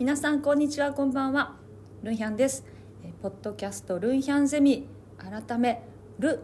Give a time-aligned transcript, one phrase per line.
[0.00, 1.56] 皆さんこんにちはこんばんは。
[2.02, 2.64] ルンヒャンです。
[3.04, 4.88] えーポッドキャストルンヒャンゼミ。
[5.18, 5.82] 改め
[6.18, 6.40] ル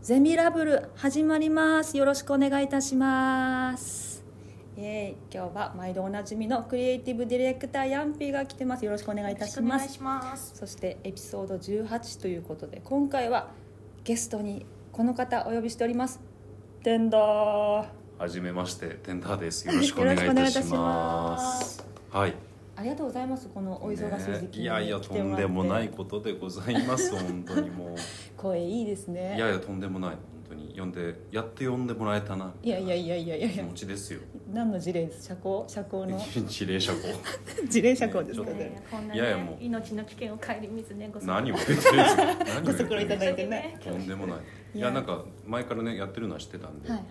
[0.00, 1.98] ゼミラブル始まります。
[1.98, 4.24] よろしくお願いいたします。
[4.78, 8.86] えー今日は毎度おなじみのクリエイティブディレクターヤンピーが来てます。
[8.86, 9.82] よろしくお願いいたします。
[9.82, 10.54] お願いします。
[10.56, 13.50] そしてエピソード18ということで今回は
[14.04, 16.22] ゲストにこの方お呼びしております。
[16.82, 17.86] テンダー。
[18.18, 19.68] はじめまして、テンダーです。
[19.68, 21.86] よろしくお願いいたします。
[22.10, 22.53] はい。
[22.76, 27.10] ありがとうございますこのお忙しい時期にねいやいや、とんでもないことでございます。
[27.16, 27.94] 本当にもう。
[28.36, 30.10] 声いいですねいやいや、とんでもない。
[30.10, 30.18] 本
[30.50, 32.52] 当に呼んで、やっと呼んでもらえたな。
[32.62, 34.20] いやいやいやいやいやい気や持ちですよ。
[34.52, 35.24] 何の事例です？
[35.28, 36.18] 社交社交の？
[36.18, 36.98] 一例車庫。
[37.68, 38.82] 事例社交 ですかね
[39.14, 42.24] いやいやもうね命の危険を顧みずねご足労何を言ってるんですか。
[42.24, 43.92] 何をご言って足労いたるんでだいてねすか。
[43.94, 44.38] とんでもない。
[44.74, 46.98] いいやや、なんか前からね、やってるのは知ってたんではい。
[46.98, 47.06] はい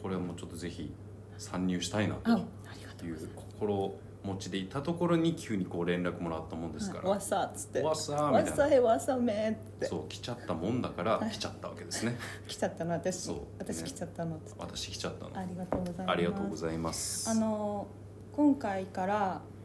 [0.00, 0.90] これはもうちょっとぜひ
[1.36, 2.38] 参入したいなああと
[2.74, 3.92] りがという心
[4.22, 7.04] 持ちでいたところに急にこう連絡もらったもんですから。
[7.04, 7.82] うわさっつって。
[7.82, 8.56] わさみたいな。
[8.56, 9.86] さへわさめって。
[9.86, 12.16] そう来ちゃったもんだから来ちゃったわけですね。
[12.46, 13.16] 来ちゃったの私。
[13.16, 13.36] そう。
[13.36, 14.38] ね私来ちゃったの。
[14.58, 15.38] 私来ちゃったの。
[15.38, 16.10] ありがとうございます。
[16.10, 17.30] ありがとうございます。
[17.30, 17.86] あの
[18.32, 19.59] 今回からうん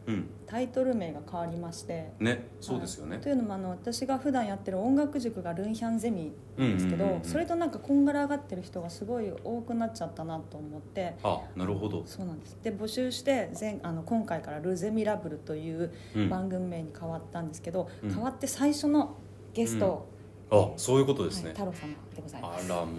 [0.46, 2.12] タイトル名が変わりまして。
[2.20, 7.10] ねそうですよね、というのもあの私が普段やってる音楽塾がルンヒャンゼミなんですけど、うん。
[7.10, 11.14] うんうんうんそれとなんかこんがらがってる人がすごい多くなっちゃったなと思って。
[11.22, 12.56] あなるほど、そうなんです。
[12.62, 18.10] で募集して前あの今回から「ルゼミラブル」といううん、番組名に変わったんですけど、うん。
[18.10, 19.16] 変わって最初の
[19.54, 20.06] ゲスト、
[20.48, 22.72] あそういうことですね、はい、太郎様でございます。
[22.72, 22.96] あらもう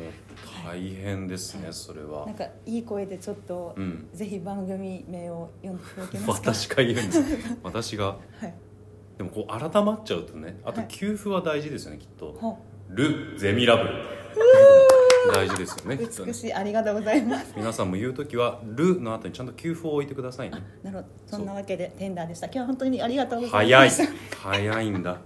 [0.65, 2.25] 大変ですね、それは。
[2.25, 4.09] なんかいい声でちょっと、うん。
[4.13, 6.53] ぜひ番組名を読んでいただけますか？
[6.53, 7.23] 私が言うんです。
[7.63, 8.05] 私が？
[8.05, 8.53] はい。
[9.17, 10.89] でもこう改まっちゃうとねあとはい。
[10.89, 12.35] 給付は大事ですよねきっと。
[12.39, 12.57] ほ
[12.89, 13.89] ルゼミラブル。
[15.33, 17.53] 大事ですよね美しいありがとうございます。
[17.55, 20.61] 皆さんも言う時はルの後にちゃんと給付を置いてくださいね。
[20.83, 21.09] なるほど。
[21.25, 22.47] そんなわけでテンダーでした。
[22.47, 23.87] 今日は本当にありがとうござい早い。
[23.87, 24.03] ます
[24.37, 25.17] 早いんだ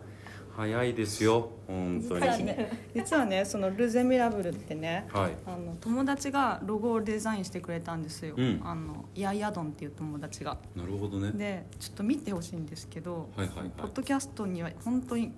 [0.56, 2.22] 早いですよ本当に。
[2.22, 5.32] 実はね実はねそのルゼミラブルってねはい。
[5.46, 8.62] あの友達がロゴをデザインしてくれたんですよ、うん。
[8.64, 10.58] あのイヤイヤドンっていう友達が。
[10.76, 11.32] なるほどね。
[11.32, 13.70] でちょっと見てほしいんですけど、はいはいはい。
[13.78, 15.32] ポッドキャストには本当に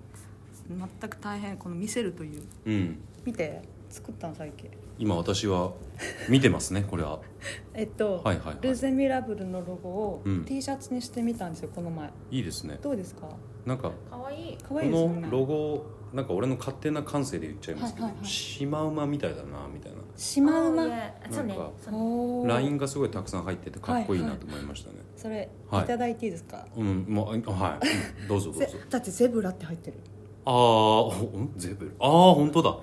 [0.68, 2.42] 全く大変この見せるという。
[2.66, 2.98] うん。
[3.24, 4.70] 見て作ったの最近。
[4.98, 5.72] 今私は
[6.28, 7.20] 見てますねこれは。
[7.74, 8.58] えっと、はいはいはい。
[8.60, 10.44] ルゼミラブルのロゴをうん。
[10.44, 12.10] T シャツにしてみたんですよこの前。
[12.30, 12.78] いいですね。
[12.82, 13.28] どうですか？
[13.66, 14.58] なんか可愛い。
[14.68, 18.30] このロゴなんか俺の勝手な感性で言っちゃいますけど、はいはいはい。
[18.30, 19.98] シマウマみたいだなみたいな。
[20.16, 20.82] シマウマ
[21.30, 21.64] そうねな
[22.44, 22.54] んか。
[22.54, 25.84] ラインがすごいたくさん入っててかっこいいなと思いましたね、それ、はい。
[25.84, 26.66] い、ただいていいですか？
[26.76, 28.22] うんもうあはい。
[28.22, 29.96] うんどうぞどうぜぞ だってゼブラって入ってる。
[30.46, 32.76] あーうんゼブルああ本当だ。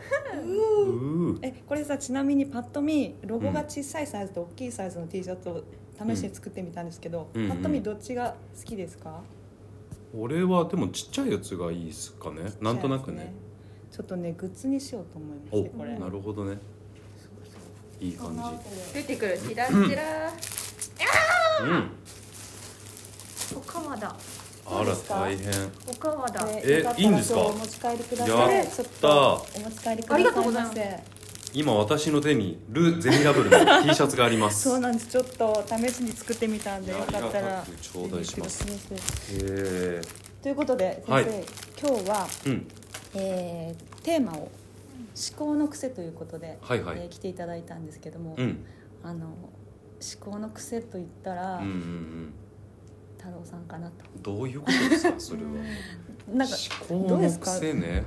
[1.44, 5.64] えこれさちなみにパッと見ロゴが小さいサイズと大きいサイズの T シャツを
[5.98, 7.48] 試しに作ってみたんですけど、うん。
[7.48, 9.22] パッと見どっちが好きですか、
[10.14, 12.52] 俺はでもちっちゃいやつがいいですかね。
[12.60, 13.34] なんとなくね。
[13.92, 15.98] ちょっとねグッズにしようと思いまおしてこれ。
[15.98, 16.58] なるほどね。
[18.00, 18.36] いい感
[18.94, 19.38] 出てくる。
[19.38, 19.80] チラチラ。
[19.80, 19.96] じ
[21.64, 21.90] うん。
[23.58, 24.16] おかわだ。
[24.66, 25.70] あら大変。
[25.88, 26.46] おかわだ。
[26.46, 27.40] でえよかったらいいんですか？
[27.40, 28.56] 今日お持ち帰りください。
[28.56, 30.76] やったちょっとお持ち帰りくださいありがとうございます。
[30.76, 31.21] せ
[31.54, 34.70] 今私の手にル・ゼミラブルの T シャツがあります。
[34.70, 35.08] そうなんです。
[35.08, 38.66] ちょっと試しに作ってみたんでよかったら頂戴します。
[40.42, 41.26] ということで先生、はい。
[41.80, 42.68] 今日は、うん。
[43.16, 44.52] えーテーマを思
[45.38, 47.00] 考の癖ということで、はいはい。
[47.00, 48.66] えー来ていただいたんですけども、うん。
[49.04, 49.52] あの思
[50.20, 52.34] 考の癖といったら、うんうんうん。
[53.18, 54.06] 太郎さんかなと。
[54.22, 55.20] どういうことですか？
[55.20, 55.50] それは
[56.28, 57.52] なんか思考のどうですか？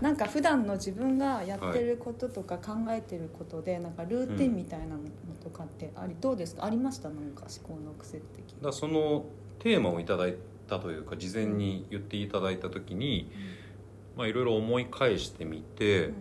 [0.01, 5.01] なんか普段の自分がやってることとか考えてることで、なんかルーティンみたいなの
[5.43, 6.65] とかってありどうですか？
[6.65, 7.09] ありました？
[7.09, 9.27] なんか思考の癖的だその
[9.59, 10.37] テーマをいただい
[10.69, 13.31] たというか事前に言っていただいた時に
[14.17, 16.15] まあいろいろ思い返してみて、うん。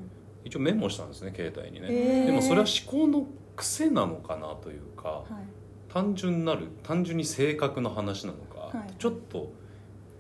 [0.46, 2.26] 一応メモしたんですね携帯にね、へー。
[2.26, 3.26] でもそれは思考の
[3.56, 5.94] 癖なのかなというか、はい。
[5.94, 8.94] 単純なる単純に性格の話なのか、はい。
[9.00, 9.54] ちょっと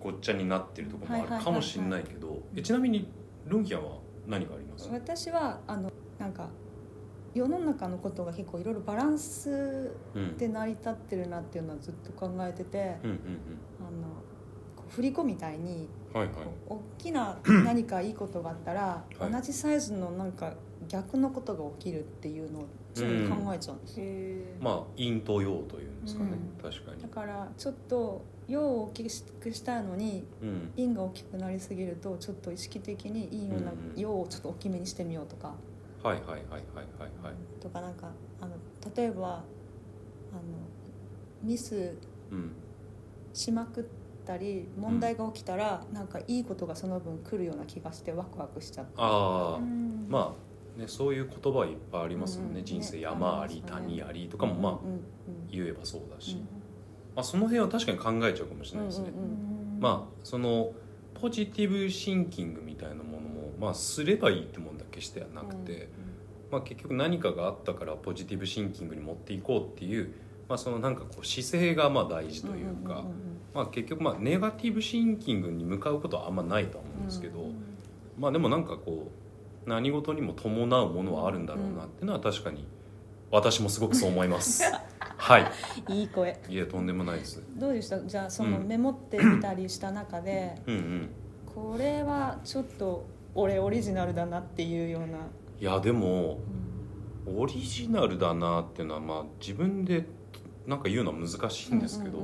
[0.03, 3.07] ごっちゃになってるところもあるかもしれないけどえちなみに
[3.47, 3.97] ルンヒャンは
[4.27, 4.89] 何があります？
[4.91, 6.49] 私はあのなんか
[7.33, 13.17] 世の中のことが結構いろいろバランスうんで成り立ってるなっていうのはずっと考えてて、うんうん
[13.79, 14.23] あの
[14.89, 16.27] 振り子みたいにうんはい。
[16.29, 16.35] はい
[16.67, 19.31] 大きな何かいいことがあったら、はい。
[19.31, 20.53] 同じサイズのなんか
[20.87, 24.05] 逆のことが起きるっていうのを常に考えちゃうんですよ、
[24.61, 26.71] まあ陰と陽というんですかね、うん。
[26.71, 27.01] 確かに。
[27.01, 29.09] だからちょっと陽を大きく
[29.53, 30.71] したいのにうん。
[30.75, 35.53] 陰が大きくなりすぎるとちょっと意識的に陰をなうん陽をちょっと大きめにしてみようとか、
[36.03, 36.63] はいはいはいはいはい。
[37.23, 38.11] はいとかなんか
[38.41, 38.55] あの
[38.95, 39.43] 例えばあの
[41.41, 41.97] ミス
[42.31, 42.51] うん
[43.33, 43.83] しまくっ
[44.23, 48.91] ったり問題が起きたら、なんかいいことがその分来るような気がしてワクワクしちゃって。
[48.97, 50.07] ああ、うん。
[50.09, 50.35] ま
[50.77, 52.57] あねそういう言葉はいっぱいありますよね、うん。
[52.57, 55.03] うん人生ね山あり谷ありとかもまあうんうん。
[55.51, 56.62] 言えばそうだし、うん
[57.15, 60.71] まあ、その辺は確かに考えちゃうかもしれないですね、うんうんまあその
[61.13, 65.89] ポジティブシンキングみたいなものもまあすればいいってもんだけしてはなくて、
[66.51, 70.13] まあ、結局何かがあったからポジティブシンキングに持っていこうっていう、
[70.47, 73.03] まあ、そのなんかこう姿勢がまあ大事というか、んんん
[73.53, 77.55] まあ、結局まあネガティブシンキングに向かうことはあんまないとは思うんですけど、うん。
[78.17, 79.11] まあでもなんかこ
[79.65, 82.65] う何事にも伴うものはあるんだろうなっていうのは確かに
[83.33, 84.63] 私もすごくそう思います。
[85.17, 85.51] はい。
[85.87, 86.39] うんいい声。
[86.47, 87.41] いえとんでもないです。
[87.57, 87.99] どうでした？
[87.99, 88.67] じゃあそのうん。
[88.67, 91.09] メモってみたりした中で、うんうん。
[91.53, 95.17] これはちょっと俺オリジナルだなっていうような、
[95.59, 96.39] いやでも
[97.25, 100.05] オリジナルだなっていうのはまあ自分で
[100.67, 102.19] なんか言うのは難しいんですけど、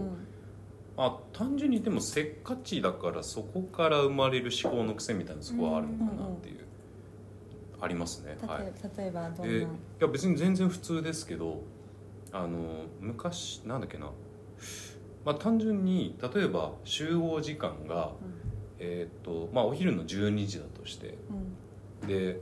[0.96, 6.60] まあ単純にでもせっかちだからそこから生まれる思考の癖みたいなそこはあるのかなっていう、
[7.82, 8.38] ありますね。
[8.46, 8.60] はい。
[8.60, 9.66] 例え例えばどんな、えい
[10.00, 11.62] や別に全然普通ですけど
[12.32, 14.12] あの昔なんだっけな、
[15.26, 18.12] まあ、単純に例えば集合時間が、
[18.80, 21.18] えーっとまあ、お昼の12時だとして
[22.02, 22.08] うん。
[22.08, 22.40] で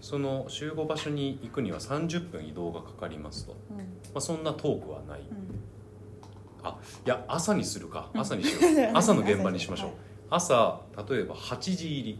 [0.00, 3.84] その集合場所に行くには30分移動がかかりますと、まうん。
[4.14, 5.20] あ、そんな遠くはない。
[5.20, 5.48] うん。
[6.62, 8.10] あいや朝にするか。
[8.14, 8.20] うん。
[8.20, 8.90] 朝にしよう。
[8.96, 9.86] 朝の現場にしましょう。
[9.88, 9.96] はい
[10.28, 12.18] 朝例えば8時入り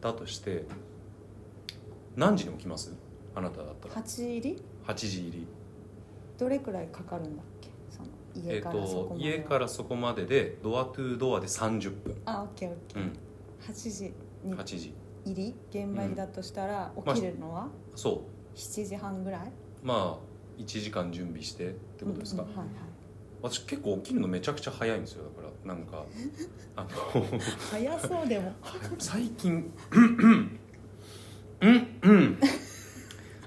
[0.00, 0.64] だとして
[2.18, 2.92] 何時に起きます？
[3.34, 3.94] あなただったら。
[3.94, 5.46] 8時入り？8時入り。
[6.36, 7.68] どれくらいかかるんだっけ？
[7.90, 8.08] その
[8.44, 9.28] 家からそとこまで。
[9.28, 12.16] は、家からそこまででドアトゥードアで30分。
[12.24, 13.12] あオッケーオッケー、うん。
[13.60, 14.12] 8時
[14.44, 14.94] に8時。
[15.24, 15.54] 入り？
[15.70, 17.68] 現場入りだとしたら、まあ起きるのは？
[17.94, 18.24] そ
[18.56, 19.40] 7時半ぐらい？
[19.42, 22.66] うまあ1時間準備してってことですか、うんうんはい。
[23.42, 25.74] 私結構起きるのめちゃくちゃ早いんですよだから。
[25.74, 26.04] なんか
[26.74, 26.88] あの
[27.20, 28.52] はい 早そうでも。
[28.98, 29.70] 最近
[31.60, 32.38] うんうん。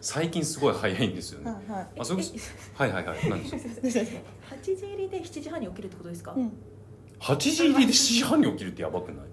[0.01, 1.51] 最近すごい早いんですよね。
[1.51, 1.87] はいはい。
[1.99, 2.33] あそれこそ
[2.83, 3.29] はいはいはい。
[3.29, 4.01] 何ですか？
[4.55, 6.51] 8時入りで7時半に起きるってことですか、うん。
[7.19, 9.25] 8時入りで7時半に起きるってやばくない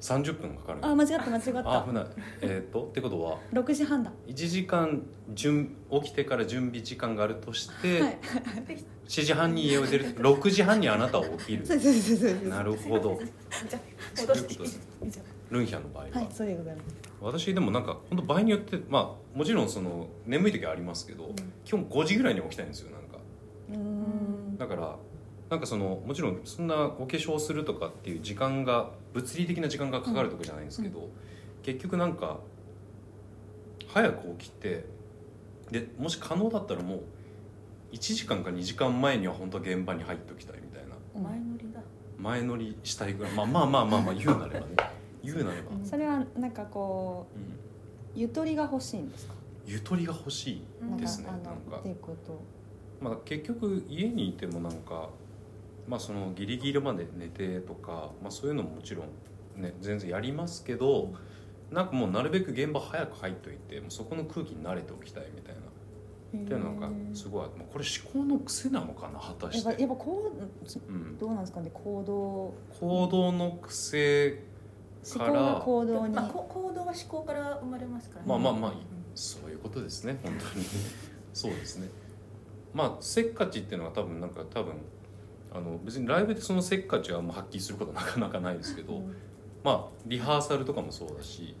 [0.00, 1.78] ？30分かかるあ間違った間違った。
[1.78, 2.06] あ危ない。
[2.40, 4.12] えっ、とってことは？6時半だ。
[4.26, 8.18] 1時間準起きてから準備時間があるとして、はい。
[9.06, 11.64] 7時半に家を出る6時半にあなたは起きる。
[12.48, 13.20] なるほど。
[13.68, 14.64] じゃあ戻して。
[15.50, 21.36] ルンヒャンの場合は、はいそうでございます私でもなんか本当場合によってまあもちろんその眠い時はありますけど、ん。
[21.64, 23.18] 基本5時ぐらいに起きたいんですよなんか。
[23.78, 24.58] ん。
[24.58, 24.96] だから
[25.48, 31.08] なんかそのもちろんそんなお化粧するとかっていう時間が物理的な時間がかかるとかじゃないんですけど、
[31.62, 32.40] 結局なんか
[33.88, 34.84] 早く起きて
[35.70, 37.00] でもし可能だったらもう
[37.92, 40.96] 1時間か2時間前には本当は現場に入っておきたいみたいな。
[41.14, 41.80] あ前乗りだ。
[42.18, 43.32] 前乗りしたいぐらい。
[43.32, 44.91] まあまあまあまあまあ言うなればね
[45.22, 49.34] 言うなれば、それはなんかこうゆとりが欲しいんですか？
[49.66, 50.96] ゆとりが欲しいうん。
[50.96, 52.40] ですねなんかっていうこと。
[53.00, 55.10] まあ、結局家にいてもなんか、
[55.88, 59.02] まあ、そのギリギリまで寝てとか、まあ、そういうのももちろ
[59.58, 61.12] ん、ね、全然やりますけど
[61.70, 65.60] なんかもうなるべく現場早く入っといてもうそこの空気に慣れておきたいみたいな。
[65.62, 71.70] っていうのがすごい、まあ、これ思考の癖なのかな果たやして、っぱやっぱこううん、どうなんですかね？
[71.74, 72.54] 行動。
[72.80, 74.42] 行動の癖
[75.04, 78.28] 思考が行動に、まあ、こ行動は思考から生まれますからね。
[78.28, 78.76] まあまあまあうん。
[79.14, 80.64] そういうことですね本当に。
[81.34, 81.88] そうですね。
[82.72, 84.74] まあせっかちっていうのは多分なんか多分
[85.52, 89.14] あの別にライブでそのせっかちはもう発揮することなかなかないですけど、うん。
[89.64, 91.54] まあリハーサルとかもそうだし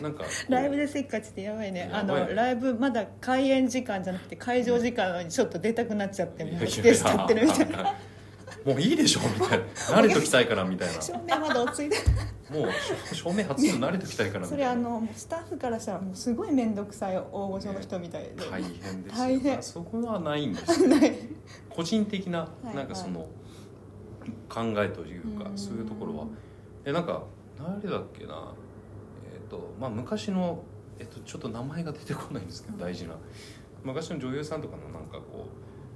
[0.00, 1.90] なんか ライブでせっかちってやばいね。
[1.92, 7.94] あやばいのライブまだ開演時間じゃなくて会場時間なのにちょっと出たくなっちゃってもうステーってるみたいな。
[8.64, 9.64] もういいでしょみたいな。
[9.64, 11.00] 慣れときたいからみたいな。
[11.00, 11.96] 照明まだ落ち着いて
[12.50, 19.24] もう照明初の慣れときたいからみそれあのスタッフからしたらもうすごい面倒くさい大御所の人みたいで、大変ですよ。
[19.24, 21.12] 大変まあそこはないんですよ ない。
[21.68, 23.28] 個人的なはいなんかその
[24.48, 26.26] 考えというかうんそういうところは。
[26.84, 27.24] えなんか
[27.58, 28.52] 誰だっけな。
[29.32, 30.62] えっ、とまあ昔の
[30.98, 33.16] えっとちょっと名前が出てこないんですけど大事な。
[33.82, 35.48] 昔の女優さんとかのなんかこ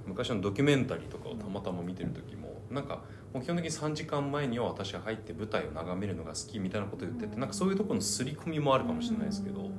[0.05, 9.69] う昔のドキュメンタリーとかをたまたま見てる時もなんかもう基本的に3時間前には私が入って舞台を眺めるのが好きみたいなことを言っててなんかそういうところの刷り込みもあるかもしれないですけど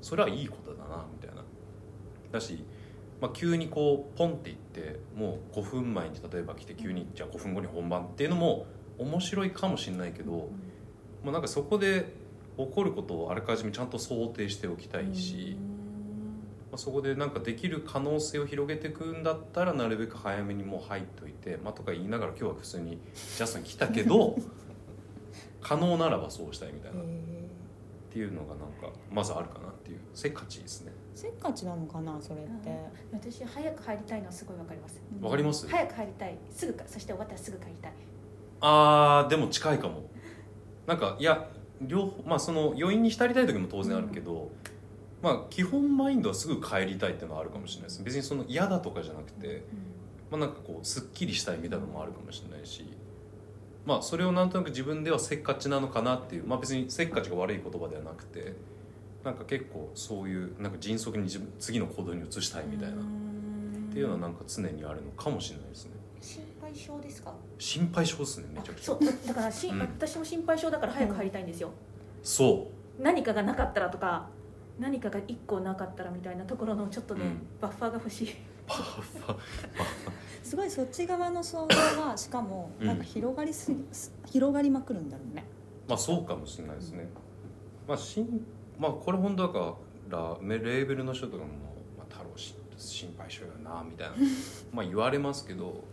[0.00, 1.42] それはいいことだなみたいな。
[2.32, 2.64] だし、
[3.20, 8.66] まあ、急にこうポンっていってもう5分前に例えば来て急にじゃあ5分後に本番っていうのも
[8.98, 10.50] 面白いかもしれないけど、も
[11.26, 12.14] うなんかそこで
[12.56, 15.75] 起こることをあらかじめちゃんと想定しておきたいし、ま
[16.76, 22.98] あ、あそこでなんかできる可能性を広げていくんだったらなるべく早めにもう入っといて、まあ、とか言いながら今日は普通に
[23.36, 24.36] ジャストに来たけど
[25.60, 27.06] 可能ならばそうしたいみたいなっへ
[28.12, 29.98] ていうのがなんかまずあるかなっていう。
[30.14, 30.92] せっかちですね。
[31.14, 32.70] ーせっかちなのかなそれって。
[33.12, 35.02] 私早く入りたいのはすごいわかります。
[35.20, 35.68] わかります？
[35.68, 37.92] 早く入りたいすぐかそして終わったらすぐ帰りたい。
[38.60, 40.08] あーでも近いかも。
[40.86, 41.48] なんかいや
[41.82, 44.50] 両方まあその余韻に浸りたい時も当然あるけど、
[45.26, 48.02] まあ基本マインドはすぐ帰りたいっていうのはあるかもしれないです。
[48.04, 49.64] 別にその嫌だとかじゃなくて、
[50.30, 52.86] まあ、なんかこうすっきりしたいみたいなのもあるかもしれないし
[53.84, 58.54] まあそれをなんとなく自分ではせっかちなのかなっていうまあ別にせっかちが悪い言葉ではなくて
[59.24, 62.98] なんか結構そういうなんか迅速に自分次の行動に移したいみたいなっ
[63.92, 65.90] ていうのはなんか常にあるのかもしれないですね。
[66.20, 67.32] 心配性ですか？
[67.58, 68.84] 心配性ですねめちゃくちゃ。
[68.84, 69.04] そう。
[69.04, 69.80] だだからし、うん。
[69.80, 71.70] 私も心配性だから早く入りたいんですよ、
[72.22, 72.68] そ
[72.98, 73.02] う。
[73.02, 74.28] 何かがなかったらとか
[74.78, 77.46] 何かが1個なかったらみたいなところのちょっとね、うん。
[77.60, 78.36] バッファーが欲しい。
[80.42, 82.86] すごいそっち側の想像がしかもうん。
[82.86, 83.78] なんか広がりすぎ、
[84.26, 85.44] 広がりまくるんだろうね。
[85.88, 87.08] まあそうかもしれないですね。
[87.88, 88.44] まあしん
[88.78, 89.76] まあこれ本当だか
[90.10, 91.48] らレーベルの人とかも、
[91.96, 94.14] まあ、太郎し心配性よなみたいな。
[94.72, 95.84] まあ言われますけど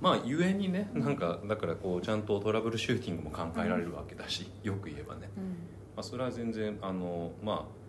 [0.00, 5.30] まあゆえにねなんかだからこうちゃんとトラブルシューティングも考えられるわけだし、よく言えばね、
[5.94, 7.85] まあ、それは全然あのまあ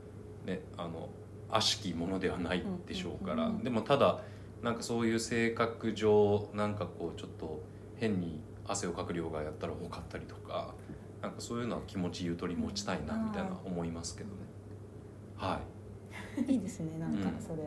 [0.47, 1.09] ねあの
[1.49, 4.21] 悪しきものではないでしょうから、うんうんうんでもただ
[4.63, 7.61] なんかそういう性格上なんかこうちょっと
[7.95, 10.73] 変に汗をかく量がやったら多かったりとか
[11.21, 14.35] なんかそういうのは気持ちゆとり持ちたいなみたいな思いますけどね。
[15.35, 15.59] は
[16.39, 16.41] い。
[16.53, 17.41] いいですねなんかうん。
[17.41, 17.57] それ、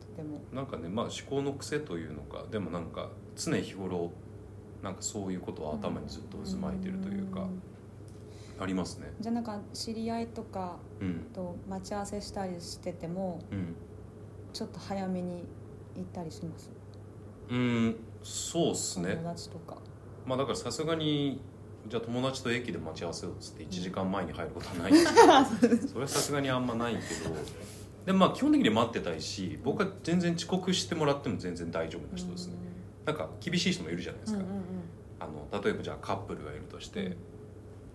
[0.00, 0.40] とても。
[0.52, 4.10] なんかねまあ思考の癖というのかでもなんか常日頃
[4.82, 7.62] なんかそういうことを頭にずっと渦巻いてるというか、ん
[8.60, 9.12] ありますね。
[9.20, 11.26] じゃあなんか知り合いとかうん。
[11.32, 13.74] と待ち合わせしたりしててもうん。
[14.52, 15.44] ちょっと早めに
[15.96, 16.70] 行ったりします？
[17.50, 19.14] うんそうっすね。
[19.16, 19.76] 友達とか。
[20.26, 21.40] まあだからさすがに
[21.88, 24.92] じゃあ友達と駅で待ち合わせをっつって1時間前に入ることはない。
[24.92, 24.94] ん。
[24.94, 25.14] です
[25.60, 27.34] けどそれはさすがにあんまないけど。
[28.06, 32.54] でもまあ基本的に待ってたいし僕は全然遅刻してもらっても全然大丈夫な人ですね。
[33.04, 34.62] なんか厳しい人もいるじゃないですか、うんうんうん。
[35.20, 37.16] あの例えばじゃあカップルがいるとして「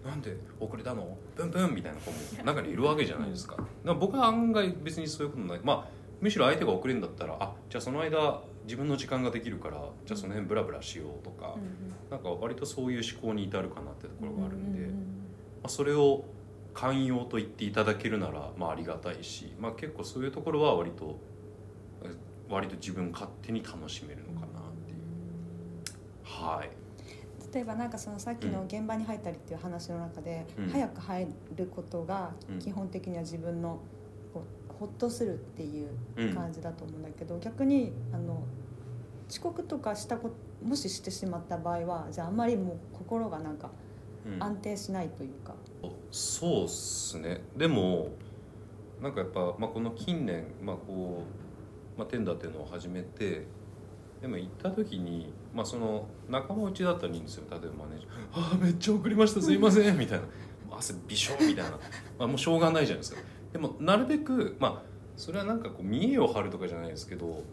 [0.05, 1.17] なんで遅れたの？
[1.35, 3.55] プンプン」みたいな子も中にいるわけじゃないですか。
[3.55, 5.59] だから僕は案外別にそういうことない。
[5.63, 14.95] まあむしろ相手が遅れるんだったらあじゃあその間自分の時間ができるからじゃあその辺ブラブラしようとか、うんなんか割とそういう思考に至るかなってところがあるんで、ううま
[15.63, 16.24] あ、それを
[16.74, 21.19] 寛容と言っていただけるならまあありがたいし、まあ、結構そういうところは割と
[22.03, 22.09] え
[22.47, 24.50] 割と自分勝手に楽しめるのかなっ
[24.85, 24.97] ていう。
[26.24, 26.69] はい
[27.55, 30.69] 例えばなんかそのさっきの現場に入ったりっていう話の中で、うん。
[30.69, 33.79] 早く入ることがうん基本的には自分の
[34.33, 38.43] こうほっとするっていううん感じだと思うんだけど、逆にあの
[39.29, 40.31] 遅刻とかしたこ
[40.62, 43.71] もししてしまった場合はじゃああんまりもう心がなんか
[44.25, 44.43] うん。
[44.43, 45.55] 安定しないというか、
[46.12, 47.41] そうっすね。
[47.55, 48.09] でも
[49.01, 51.24] なんかやっぱ、まあ、この近年、まあこ
[51.95, 53.45] うまあ、テンダーっていうのを始めて
[54.22, 57.43] でも行った時に、まあ、その仲間内だったらいいんですよ。
[57.50, 60.25] 例えばマネージャー「ああめっちゃ遅れましたすいません」みたいな。
[60.77, 63.22] 汗びしょみたいな、まあ、もうしょうがないじゃないですか。
[63.53, 67.43] でもなるべくまあそれはなんかこう見栄を張るとかじゃないですけど、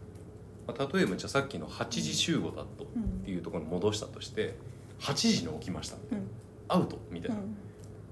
[0.67, 4.57] まあ、例えばじゃあさっきの8時集合だとうんっていうところに戻したとして
[5.01, 6.83] 8時に起きましたみたいな、うん。
[6.83, 7.37] アウトみたいな、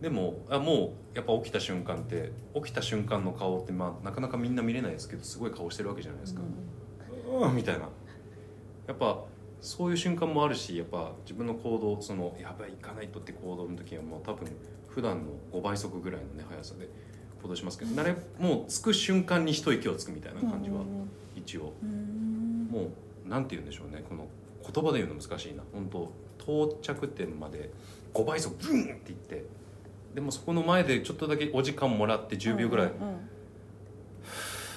[0.01, 6.43] でもあもうやっぱ起きた瞬間って起きた瞬間の顔って、まあ、なかなかみんな見れないですけどすごい顔してるわけじゃないですか、
[7.33, 7.89] うん、みたいな
[8.91, 9.23] やっぱ
[9.61, 14.49] そういう瞬間もあるしやっぱ自分の行動そのやばい行かないとって行動の時はもう多分
[14.89, 16.89] 普段の5倍速ぐらいのね速さで
[17.41, 20.81] 行動しますけど、なれもう着く瞬間に一息をつくみたいな感じは
[21.37, 21.73] 一応。
[21.83, 22.69] うん。
[22.71, 22.89] も
[23.25, 24.27] うなんて言うんでしょうねこの
[24.63, 25.63] 言葉で言うの難しいな。
[25.73, 27.71] 本当到着点まで
[28.13, 29.45] 5倍速ブンって言って
[30.17, 32.87] でもそこの前でちょっとだけお時間もらって10秒ぐらい。
[32.89, 33.17] うんうんうん。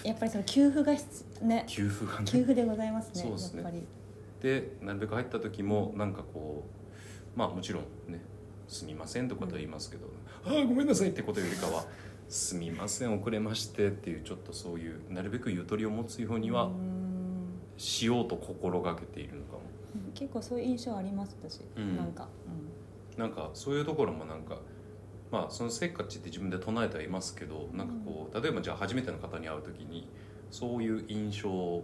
[0.04, 1.66] やっぱりその給付が必ね。
[1.68, 2.26] 給付がね。
[2.26, 3.64] 給付でございますねそうですね。
[3.64, 3.70] や
[4.44, 6.66] っぱりでなるべく入った時もなんかこ
[7.36, 8.22] うまあもちろんね
[8.68, 10.08] 「すみません」とかと言いますけど
[10.46, 11.86] 「ああごめんなさい」ってことよりかは
[12.28, 17.04] 「すみません遅れまして」っていうちょっとそういうなるべくゆとりを持つようにはうん。
[17.76, 19.62] しようと心がけているのかも。
[20.14, 21.98] 結構そういう印象あります私、うん。
[21.98, 22.28] なんか、
[23.18, 24.60] なんかそういうところもなんか
[25.32, 30.08] まあそのせっかちって自分で唱えてはいますけどなんかこう例えばじゃあ初めての方に会う時に
[30.52, 31.84] そういう印象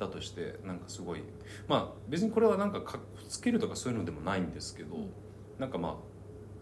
[0.00, 1.22] だとしてなんかすごい
[1.68, 5.10] まあ別にこれはなんかかっこつけるとかそういうのでもないんですけど、うん。
[5.58, 6.00] なんかま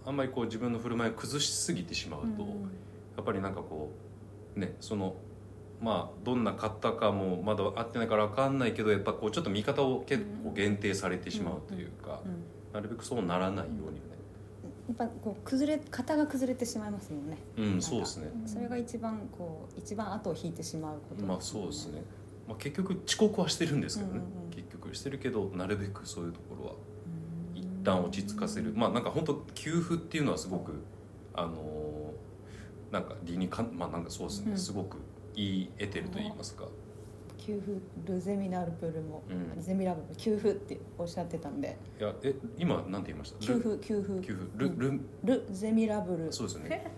[0.04, 3.92] ああんまりこう自分の振る舞いを崩しすぎてしまうと、やっぱりなんかこ
[4.56, 5.14] うねその
[5.80, 12.44] まあどんな方かもまだ会ってないから分かんないけどやっぱこうちょっと見方を結構限定されてしまうというか、うん。
[12.74, 14.08] なるべくそうならないようにね。
[14.88, 17.36] やっぱこう崩れ型が崩れてしまいますもんね。
[17.58, 18.30] うんそうですね。
[18.46, 21.26] それが一番こう一番後を引いてしまうこと。
[21.26, 22.02] まあそうですね、
[22.48, 24.50] まあ、結局遅刻はしてるんですけどね、うんうんうん。
[24.50, 26.72] 結局してるけどなるべくそういうところは
[27.54, 27.60] うん。
[27.60, 28.72] 一旦落ち着かせる。
[28.74, 30.72] まあなんか本当給付っていうのはすごく
[31.34, 31.88] あのー
[32.90, 34.58] なんか理にかんまあなんかそうですね、うん。
[34.58, 34.96] すごく
[35.34, 36.64] 言い得てると言いますか、
[37.36, 37.72] 給付
[38.10, 39.62] ルゼミナルプルも、うん。
[39.62, 41.76] ゼミラブル給付っておっしゃってたんで。
[42.00, 43.40] いやえ今なんて言いました？
[43.40, 44.26] 給付給付。
[44.26, 44.46] 給付。
[44.56, 46.32] ルルルゼミラブル。
[46.32, 46.90] そうですよね。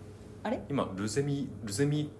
[0.45, 0.63] あれ？
[0.71, 2.11] 今ルゼミルゼミル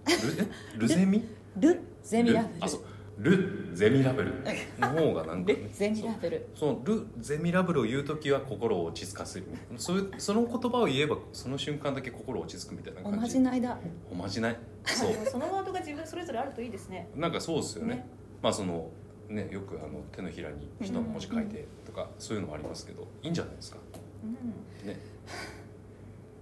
[0.77, 0.79] え？
[0.81, 1.23] ルゼミ？
[1.57, 2.59] ルゼミラブル。
[2.59, 2.81] ルあそう
[3.23, 4.33] ルゼミラブル。
[4.79, 6.49] の方がなんか、ね、ルゼミラブル。
[6.55, 9.47] そのルゼミラブルを言う時は心を落ち着かせる。
[9.77, 13.19] そういうその言葉を言えばその瞬間だけ心落ち着くみたいなお感じ。
[13.21, 13.79] まじないだ。
[14.11, 14.57] おまじない。
[14.85, 15.13] そう。
[15.31, 17.09] そのワードが自分それぞれあるといいですね。
[17.15, 17.97] なんかそうですよね。
[17.97, 18.07] ね。
[18.43, 18.91] まあその
[19.29, 23.79] ねよくあの手のひらに人の文字書いてとか、そういうのもありますけどいいんじゃないですか？
[24.25, 24.89] うん。
[24.89, 24.99] ね。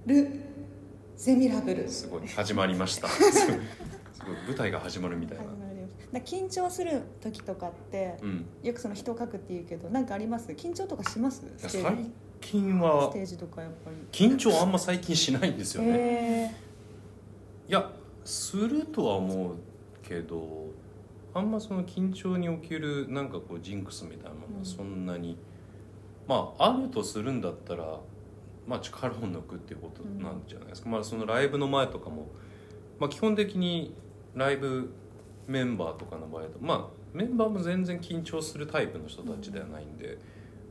[0.07, 0.29] ル
[1.17, 1.89] ゼミラブル。
[1.89, 3.09] すごい始まりました。
[3.11, 3.59] すごい
[4.47, 5.45] 舞台が始まるみたいな
[6.12, 8.47] 緊張する時とかってうん。
[8.62, 10.50] よくその人を書くって言うけどなんかあります？
[10.53, 11.45] 緊張とかします？
[11.45, 12.03] いやステージ？
[12.03, 12.11] 最
[12.41, 13.97] 近スはテージとかやっぱり。
[14.12, 15.91] 緊張あんま最近しないんですよね。
[15.91, 16.55] へ
[17.69, 17.91] いや
[18.25, 19.57] するとは思う
[20.03, 20.69] けど
[21.35, 25.37] あんまその緊張におけるなんかこうジンクスみたいなものはそんなに、
[26.27, 28.00] まああるとするんだったら、
[28.67, 32.29] まあ、力を抜くっていうことなんじゃないですか、まあそのライブの前とかも、
[32.99, 33.95] まあ、基本的に
[34.35, 34.91] ライブ
[35.49, 40.19] メンバーとかの場合だとまあメンバーも全然緊張するタイプの人たちではないんで、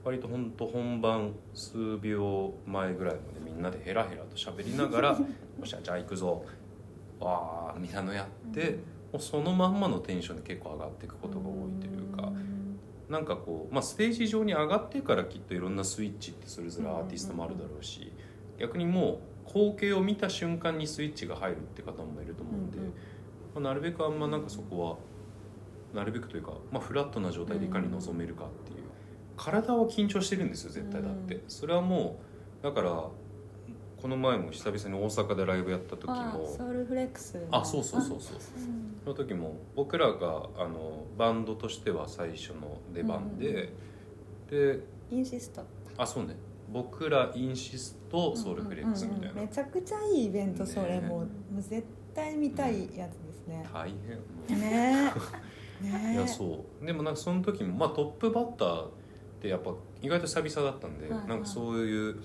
[0.04, 5.26] 割と本当本番数秒前ぐらいまでみんなでヘラヘラと喋りながら「よ
[5.64, 6.46] っしゃじゃあ行くぞ」
[7.20, 8.78] わーみたいなのやって、
[9.12, 12.32] もうそのまんまのテンションで結構上がっていくことが多いというか、
[13.10, 18.12] なんかこう、まあ、ステージ上に上がってからきっといろんなスイッチってそれぞれアーティストもあるだろうし、
[18.60, 22.78] 逆にもう光景を見た瞬間にスイッチが入るって方もいると思うんで、
[23.60, 24.98] まあ、なるべくあんまなんかそこは
[25.94, 28.84] なるべくというか、まあ、フラットな状態でいかに臨めるかっていう、
[29.36, 31.42] 体は緊張してるんですよ絶対だって、うん。
[31.48, 32.20] それはも
[32.62, 38.36] うだからこの前も久々に大阪でライブやった時あもソウルフレックスあそうそうそうそう。
[38.36, 43.72] うんその時も僕らがあのバンドとしては最初の出番で、
[44.52, 45.64] でインシスト。
[45.98, 46.36] あそうね。
[46.70, 53.66] 僕らインシストソウルフレックスみたいな、うんうんうんめちゃくちゃいいイベントそれねもう絶対見たいやつね。
[53.74, 53.90] 大
[54.48, 54.60] 変。
[54.60, 55.14] ね。
[56.14, 56.86] いやそう。
[56.86, 58.90] でもなんかその時も、まあ、トップバッターっ
[59.42, 61.28] てやっぱ意外と久々だったんで、はいはい。
[61.28, 62.16] なんかそういう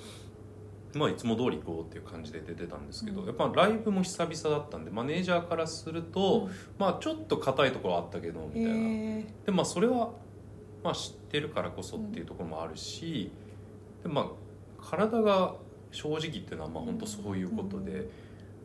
[0.94, 3.26] まあいつも通り行こうっていう感じで出てたんですけど、うん。
[3.26, 10.12] やっぱライブも久々だったんでマネージャーからすると、まあちょっと硬いところあったけどみたいな、えでまあそれは、
[10.85, 13.30] まあ、知ってるからこそっていうところもあるし、
[14.02, 14.26] でまあ
[14.82, 15.54] 体が
[15.90, 18.08] 正直っていうのはまあ本当そういうことで、うん。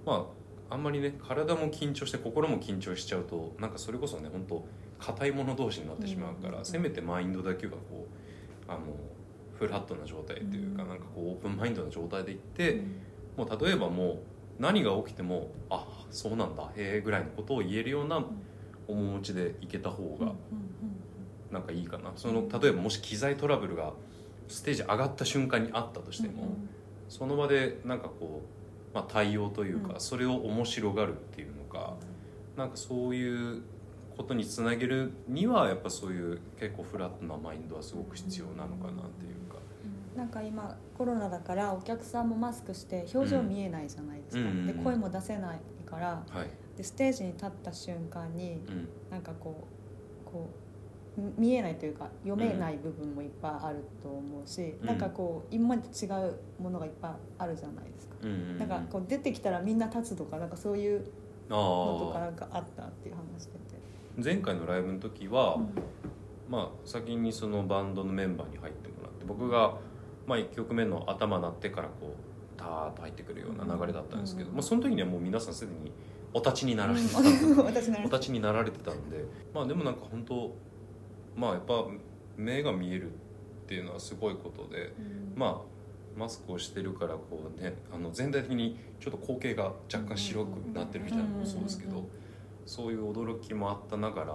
[0.06, 0.26] まあ
[0.70, 4.66] あんまりね体も緊張して心も緊張しちゃうとなんかそれこそね本当
[5.00, 8.08] 硬い者同士になってしまうから、うんせめてマインドだけがこ
[8.68, 8.82] うあの
[9.58, 10.90] フラットな状態っていうか、うん。
[10.90, 13.02] なんかこうオープンマインドな状態でいって、うん。
[13.38, 14.18] もう例えばもう
[14.60, 18.24] 何が起きてもあそうなんだへえぐらいのことを言えるような
[18.88, 20.34] 面持ちでいけた方が
[21.52, 22.12] なんかいいかな。
[22.16, 23.94] その例えばもし機材トラブルが
[24.48, 26.58] ステージ上がった瞬間にあったとしても、
[27.10, 28.57] その場でなんかこう、
[28.98, 30.00] まあ、対応というか、うん。
[30.00, 31.94] それを面白がるっていうのか
[32.56, 33.62] なんかそういう
[34.18, 39.58] ことにつなげるにはやっぱそういう結構フラットなマインドはすごく必要なのかなっていうか。
[40.16, 46.24] なんか今コロナだからお客さんもマスクして表情見えないじゃないですか、うんで声も出せないから。
[46.32, 46.48] はい。
[46.76, 48.90] でステージに立った瞬間にうん。
[49.12, 49.68] なんかこ
[50.26, 50.67] うこうみ
[51.38, 54.88] 見えないというか読めない部分もいっぱいあると思うし、うん。
[54.88, 61.06] なんかこう今までと違うものがいっぱいあるじゃないですか、うんなんかこう出てきたらみんな立つとかなんかそういう
[61.50, 63.52] あのとかあなんかあったっていう話して。
[63.52, 63.58] て、
[64.24, 65.70] 前回のライブの時は、うん。
[66.50, 69.76] まあ、先にそのバンドのメンバーに入ってもらって僕が、
[70.26, 74.56] まあ、1曲目の頭鳴ってからこうターッと入ってくるような流れだったんですけど、うん。
[74.56, 75.92] まあ、その時にはもう皆さんすでに
[76.34, 77.60] お立ちになられてたんで、うん。
[77.66, 77.70] お
[78.04, 79.26] 立ちになられてたんで。
[79.54, 80.56] まあでもなんか本当
[81.38, 81.86] まあやっぱ
[82.36, 83.14] 目が見えるっ
[83.68, 84.94] ていうのはすごいことで
[85.36, 92.10] まあマスクをしてるからこうねあの全体的にちょっと光景が若干白くなってるみたいなのもそうですけうんうんうんど
[92.66, 94.34] そういう驚きもあったながら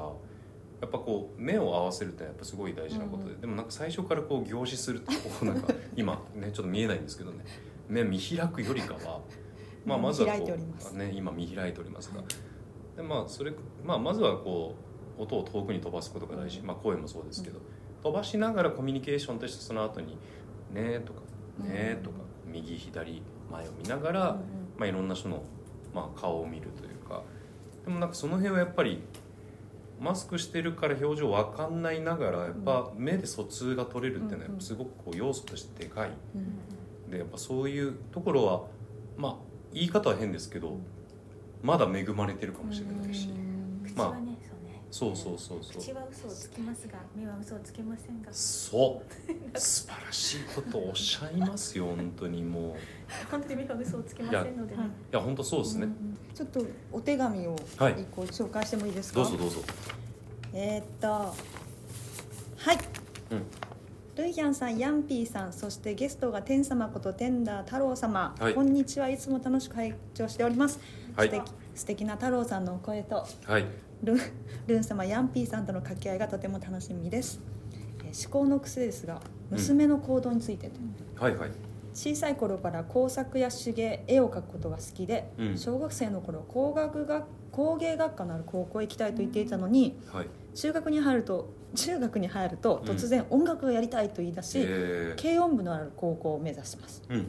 [0.80, 3.40] やっぱこう目を合わせるってやっぱすごい大事なことで、うん。
[3.40, 7.44] でもなんか最初からこう凝視するとこうなんか 今ねちょっと見えないんですけどね。
[7.88, 9.20] 目見開くよりかは、
[9.84, 10.56] まあ、まずはこ
[10.94, 12.22] う、ね、今見開いておりますが。
[12.22, 12.26] で
[12.96, 13.52] でまあそれ
[13.84, 14.91] まあまずはこう
[15.22, 17.60] 音を遠くに飛ばすことが大事、まあ、声もそうですけど、
[18.02, 20.16] 飛ばしながらコミュニケーションとしてその後に
[20.72, 21.20] 「ね」とか
[21.62, 24.20] 「ね」とか右左前を見ながら、
[24.76, 25.42] まあ、いろんな人の、
[25.94, 27.22] まあ、顔を見るというか。
[27.84, 29.02] でもなんかその辺はやっぱり
[30.00, 36.10] マスクしてるから表情わかんないながらやっぱ目で疎通が取れるっていうのはすごくこう要素としてでかい。
[37.10, 38.62] でやっぱそういうところは
[39.16, 39.36] まあ
[39.72, 40.76] 言い方は変ですけど
[41.62, 43.28] まだ恵まれてるかもしれないし。
[43.84, 44.31] 口まあ
[44.92, 45.72] そうねそうそうそう。
[45.72, 49.02] そう口は嘘をつきますが目は嘘をつけませんがそ
[49.54, 49.58] う。
[49.58, 52.74] 素晴らしいことをおっしゃいますよ本当にもう。
[53.30, 54.82] 本当に目は嘘をつけませんのでね。
[54.82, 54.88] はい。
[54.88, 55.88] いや本当そうですね、
[56.34, 58.02] ちょっとお手紙をはい。
[58.02, 59.60] 一個紹介してもいいですか、どうぞどうぞ。
[60.52, 61.34] えーっとは
[62.74, 62.78] い。
[63.30, 63.42] うん。
[64.14, 68.54] ルイヒャンさん、ヤンピーさん、そしてゲストが天様こと天田太郎様、はい。
[68.54, 69.08] こんにちは。
[69.08, 70.78] いつも楽しく拝聴しております。
[71.16, 71.28] はい。
[71.28, 73.26] 素敵素敵な太郎さんのお声と。
[73.46, 73.64] はい
[74.02, 74.20] ルン
[74.66, 77.40] ルン様、ヤンピーさんとの掛け合いがとても楽しみです。
[78.04, 80.74] えー思考の癖ですが、娘の行動についてと、
[81.22, 81.50] はいはい。
[81.94, 85.56] 小さい頃から工作や手芸絵を描くことが好きで、うん。
[85.56, 90.26] 小学生の頃工学学工芸学科のある高校へ行きたいと言っていたのに、はい。
[90.54, 95.22] 中学に入ると中学に入ると突然音楽がやりたいと言い出し、えー。
[95.22, 97.02] 軽音部のある高校を目指します。
[97.08, 97.26] うんうん。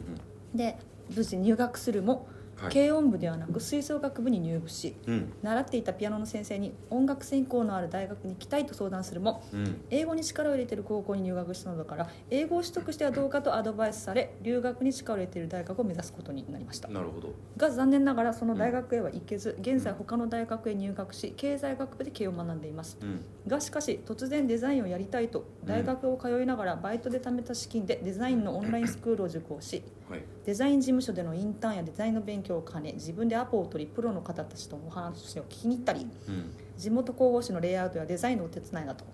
[0.56, 0.76] で
[1.14, 2.33] 無事入学するも、はい
[2.72, 5.32] 軽音部ではなく吹奏楽部に入部しうん。
[5.42, 9.84] 習っていたピアノの先生に音楽専攻のある大学に行きたいと相談するもうん。
[9.90, 16.88] 英語に力を入れている高校に入学したのだから英語を取得してはどうかとアドバイスされ留学に力を入れている大学を目指すことになりました。
[16.88, 17.32] なるほど。
[17.56, 22.98] が残念ながらその大学へは行けず現在他の大学へ入学し経済学部で経営を学んでいます。
[23.00, 23.24] うん。
[23.46, 29.82] がしかし突然デザインをやりたいと大学を通いながらバイトで貯めた資金でデザインのオンラインスクールを受講し
[30.14, 30.24] はい。
[30.44, 36.54] デザイン事務所でのインターンやデザインの勉強を兼ね自分でアポを取りプロの方たちとお話を聞きに行ったりうん。
[36.76, 39.04] 地元広報誌のレイアウトやデザインのお手伝いなど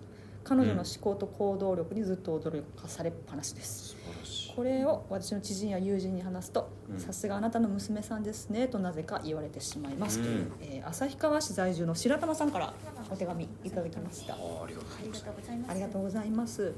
[0.43, 3.89] 彼女の思考と行動力にずっと驚かされっぱなしです。
[3.89, 4.53] 素晴らしい。
[4.55, 6.99] これを私の知人や友人に話すとうん。
[6.99, 10.25] さすがあなたの娘さんですねとなぜか言われてしまいます、うん。
[10.25, 12.73] という、えー旭川市在住の白玉さんから
[13.11, 14.33] お手紙いただきました。
[14.33, 15.71] ありがとうありございますがとうございます。
[15.71, 16.73] ありがとうございます。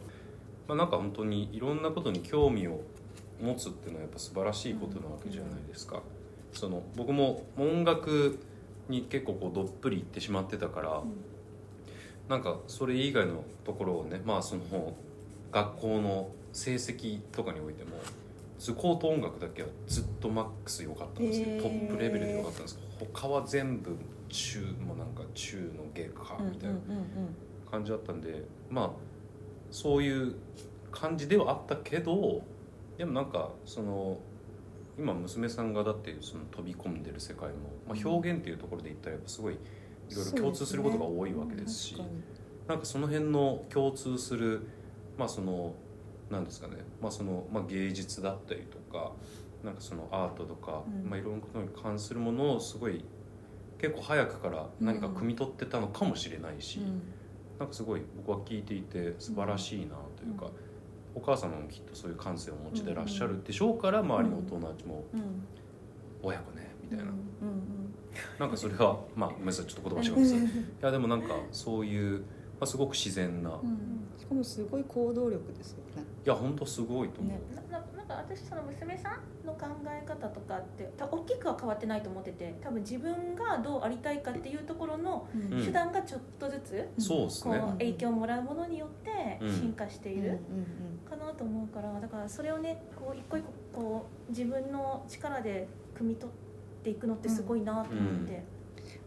[0.68, 2.82] まあ、なんか本当にいろんなことに興味を
[3.42, 6.02] 持つっていうのはやっぱ素晴らしいことなわけじゃないですか、
[6.52, 8.40] その僕も音楽
[8.90, 11.04] に結構こうどっぷりいってしまってたから、
[12.30, 14.94] なんかそれ以外のところをねまあその
[15.52, 17.92] 学校の成績とかにおいても
[18.60, 21.62] 図工と音楽だけはずっとマックス良かったんですよ、へー。
[21.62, 22.80] トップレベルで良かったんです。
[23.00, 23.98] けど他は全部
[24.30, 26.76] 中もなんか中の下かみたいな
[27.70, 28.92] 感じだったんでまあ
[29.70, 30.36] そういう
[30.92, 32.42] 感じではあったけど
[32.98, 34.20] でもなんかその
[34.98, 39.58] 今娘さんがだってその飛び込んでる世界も、まあ、表現っていうところで言ったらやっぱすごいい
[40.16, 42.22] ろいろ共通することが多いわけですし確かに
[42.68, 44.68] なんかその辺の共通する
[45.18, 45.74] まあその
[46.30, 49.12] なんですかね、まあそのまあ、芸術だったりとか
[49.64, 51.10] なんかそのアートとか、うん。
[51.10, 53.04] まあ、いろんなことに関するものをすごい
[53.80, 56.80] 結構早くから何か汲み取ってたのかもしれないし、
[57.60, 60.52] なんかすごい僕は聞いていて素晴らしいなというか、うん
[61.16, 65.20] お母様もきっとそういう感性をお持ちでいらっしゃるでしょうから、周りのお友達もうん。
[65.20, 65.26] うん
[66.24, 67.14] 「親子ね」みたいな、うん
[68.40, 70.36] なんかそれはまあごめんなさいちょっと言葉違うんです。
[70.38, 70.40] い
[70.82, 72.26] やでもなんかそういう、ま
[72.62, 73.78] あ、すごく自然な、いうんうん。
[74.18, 76.04] しかもすごい行動力ですよね。
[76.24, 77.40] や本当すごいと思う、ね。
[77.72, 85.28] なななんか私その娘さんの考え方とかって大きくは変わってないと思ってて多分自分がどうありたいかっていうところの
[85.64, 87.60] 手段がちょっとずつそうですね。
[87.60, 89.52] こう影響をもらうものによってうん。
[89.52, 90.30] 進化している。
[90.30, 98.44] うんかなと思うからだからそれをねこう一個一個こう自分の力で汲み取っていくのってすごいなと思って、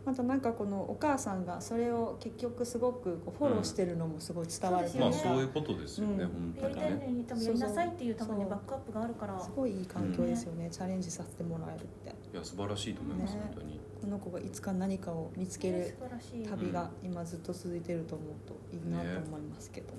[0.04, 6.30] またなんかこのお母さんがそれを結局すごくこうフォローしてるのもすごい伝わるといまあうか、そういうことですよね、うん。
[6.30, 9.40] 本当やりたいのにねに多分やりなさいっていう多分ねそうバックアップがあるから。
[9.40, 12.10] すごいいい環境ですよね、チャレンジさせてもらえるって。
[12.32, 13.40] いや素晴らしいと思います、ね。
[13.44, 13.80] 本当に。
[14.00, 16.46] この子がいつか何かを見つける素晴らしい。
[16.46, 19.94] 旅が今ずっと続いてると思うといいなと思いますけど、た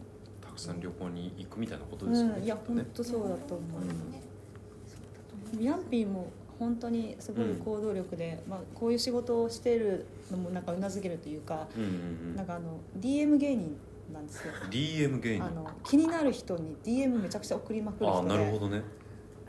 [0.57, 4.21] くさん旅行に行くみたいなことうですよね、ん、いや本当そうだと思います、ね
[4.87, 5.63] そうだと思います。
[5.63, 11.93] ヤンピーも本当にすごい行動力で、まあ、こういう仕事をしているのもなんかうなずけるというか、うんうんう
[12.33, 12.35] ん。
[12.35, 13.77] なんかあの DM 芸人
[14.11, 14.53] なんですよ。
[14.71, 15.43] DM 芸人。
[15.43, 18.81] あの気になる人に DM めちゃくちゃ送りまくるああ人でなるほどね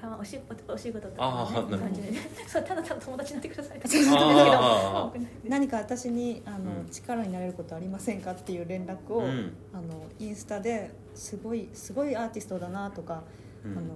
[0.00, 1.78] あお仕事お仕事とあかねーなるほど。
[1.78, 2.18] 感じでね。
[2.46, 3.88] そうただただ友達になってくださいとか。
[3.88, 5.12] そうそうあ
[5.48, 6.88] 何か私にあの、うん。
[6.90, 9.52] 力になれることありませんかっていう連絡を、うん。
[9.72, 13.22] あのインスタですごいすごいアーティストだなとか、
[13.64, 13.72] うん。
[13.72, 13.86] あの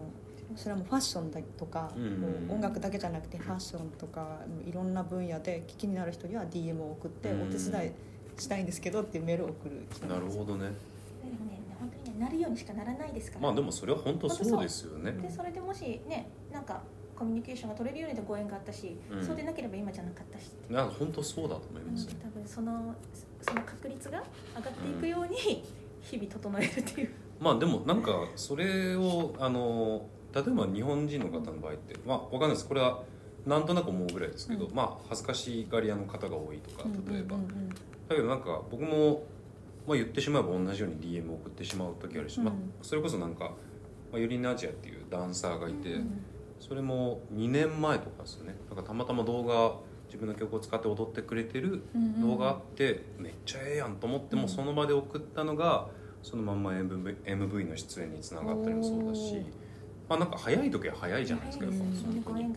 [0.57, 2.03] それはもうファッションだとか、うん。
[2.05, 7.43] うんもう音楽だけじゃなくてファッションとかいろんな分野で気になる人には DM を送って、うん。
[7.43, 7.93] お手伝い
[8.39, 10.73] したいんですけどっていうメールを送るなるほどね
[12.13, 15.13] にねなるようにしかならないですから、まあでもそれは本当そうですよね。
[15.13, 16.83] でそれでもしねなんか
[17.17, 19.25] コミュニケーションが取れるようにとご縁があったし、うん。
[19.25, 22.95] そうでなければ今じゃなかったしなんか本当そうだと思いうんます、多分その
[23.41, 24.23] その確率が
[24.57, 25.65] 上がっていくように
[26.01, 32.67] 日々整えるっていう、まあでもなんかそれをあの例えば日本人の方の場合ってまあわかんないです。
[32.67, 33.03] これは
[33.47, 34.75] なんとなく思うぐらいですけど、うん。
[34.75, 37.37] まあ恥ずかしがり屋の方が多いとか例えば、
[38.09, 39.25] だけどなんか僕も、
[39.87, 43.53] まあ、言ってしまえば同じように DM を送ってしまう時あるし、まあうん、それこそなんか、
[44.13, 46.25] まあ、ユリン・ナジアっていうダンサーがいて、うん
[46.63, 48.55] それも2年前とかですよね。
[48.69, 49.75] なんかたまたま動画
[50.07, 55.89] 自分の曲を使って踊ってくれてるうん動画あって、めっちゃええやんと思っても、うんその場で送ったのが
[56.23, 59.45] そのまんま MV, MV の出演につながったりもそうだし
[60.09, 62.53] まあなんか早い時は早いじゃないですかやっぱうん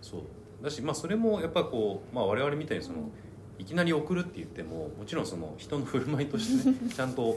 [0.00, 0.22] そう。
[0.62, 3.10] だしまあそれもやっぱこう、まあ、我々みたいにその
[3.58, 7.36] いきなり送るって言ってももちろんその人の振る舞いとしてねちゃんと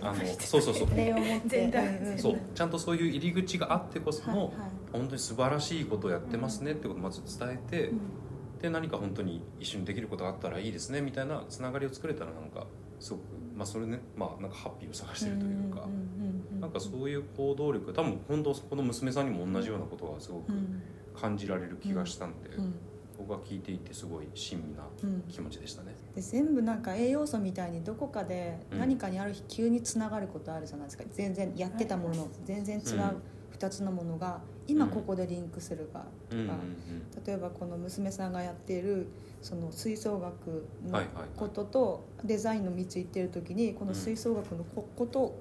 [0.00, 0.88] あのそうそうそう。
[2.18, 2.38] そう。
[2.54, 4.70] ちゃんとそういう入り口があってこその、はいはい。
[4.92, 8.00] 本当に素晴らしいことをやってますねってことをまず伝えて、うん。
[8.60, 12.66] で何か本当に一緒にできることがあったらいいですねみたいなつながりを作れたらなんか
[12.98, 13.22] すごく
[13.54, 20.82] まあそれねまあなんかハッピーを探してるというか、うんなんかそういう行動力多分本当この娘さんにも同じようなことがすごくうん。
[21.18, 22.74] 感じられる気がしたんで、うん
[23.18, 25.94] 僕は聞いていてすごい親身なうん気持ちでしたね。
[26.14, 28.78] で全部なんか栄養素みたいにどこかでうん。
[28.78, 31.04] 何かにある日急につながることあるじゃないですか。
[31.12, 32.82] 全然やってたもの全然違う
[33.58, 36.54] 2つのものが今ここでリンクするかとうんうんか
[37.26, 39.06] 例えばこの娘さんがやっている
[39.40, 41.00] その吹奏楽の
[41.36, 45.38] こととデザインの道行ってる時にこの吹奏楽のここと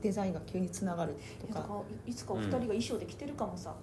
[0.00, 1.68] デザインが急につながるとか。
[2.06, 3.74] いつかお二人が衣装で着てるかもさ、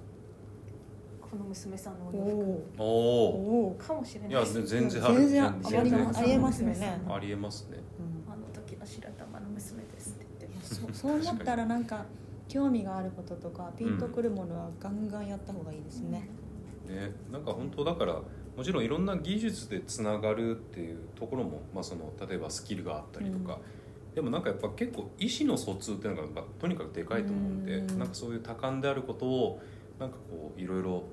[1.29, 4.29] この娘さんのおお洋服おうん、おかもしれない。
[4.29, 5.15] いやです全然ある。
[5.15, 5.45] 全然。
[5.45, 7.01] ありますありえますよね。
[7.09, 7.77] ありえますね。
[7.99, 10.57] うんあの時の白玉の娘ですって言って。
[10.57, 12.05] ますそ そう思ったらなんか
[12.47, 16.29] 興味があることとかピンとくるものはガンガンやった方がいいですね。
[16.87, 18.21] ね、なんか本当だから
[18.55, 23.59] もちろんいろんな技術でつながるっていうところも、まあ、その例えばスキルがあったりとか、
[24.15, 27.99] でもなんかやっぱ結構意思の疎通っていうのが、まあ、とにかくでかいと思うんで、うん。
[27.99, 29.61] なんかそういう多感であることを
[29.99, 31.03] なんかこういろいろ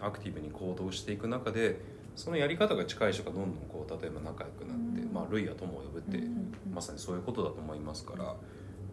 [0.00, 1.80] アクティブに行動していく中で
[2.16, 5.12] そのやり方が近い人がどんどんこう例えば仲良くなって、うん。
[5.12, 8.36] まあ類や友を呼ぶって、うんまさにそういうことだと思いますから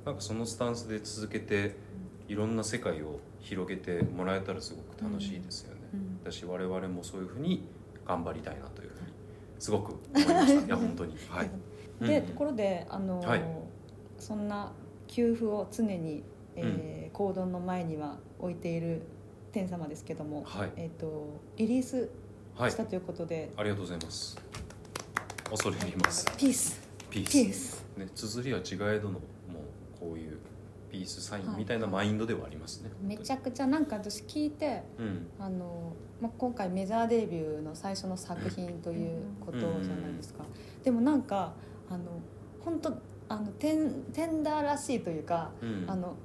[0.06, 1.76] なんかそのスタンスで続けて
[2.28, 5.82] いろんな世界を広げてもらえたらすごく楽しいですよね。
[5.94, 6.24] うん。
[6.24, 7.64] だし我々もそういうふうに
[8.06, 9.08] 頑張りたいなというふうに
[9.60, 11.16] すごく思いましたいや本当に。
[11.30, 11.50] はい。
[12.02, 12.26] で、うん。
[12.28, 13.44] ところであの、はい。
[14.20, 14.72] そんな
[15.08, 16.24] 給付を常に、
[16.56, 19.02] えー行動の前には置いている
[19.56, 20.72] 天様ですけども、はい。
[20.76, 22.10] えっ、とリリース
[22.58, 22.72] はい。
[22.72, 24.38] したということで、ありがとうございます。
[25.50, 26.26] 恐れ入ります。
[26.38, 26.82] ピース。
[27.10, 27.32] ピース。
[27.32, 27.86] ピース。
[27.98, 30.40] ね綴りは違えどのもうこういう
[30.92, 35.28] ピースサインみたいなマインドではありますね、めちゃくちゃなんか私聞いてうん。
[35.40, 40.44] あの、まあ、今回メジャーデビューの最初の作品ということじゃないですか、
[40.84, 41.54] でもなんか
[41.90, 42.04] あの
[42.60, 42.98] 本当
[43.30, 45.86] あのテンテンダーらしいというか、うん。
[45.88, 46.16] あの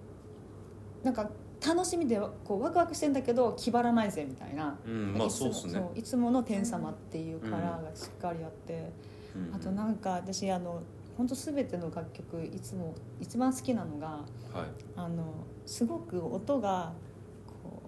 [1.04, 1.30] なんか
[1.66, 5.90] 楽しみでこうワクワクしてんだけど気張らないぜみたいな、うんまあいつもそうですね。
[5.94, 8.92] いつもの天様っていうカラーがしっかりあって、
[9.37, 9.55] うん。
[9.55, 10.83] あとなんか私あの
[11.18, 14.25] 本当すべての楽曲いつも一番好きなのがはい。
[14.96, 15.25] あの
[15.66, 16.92] すごく音が
[17.62, 17.83] こ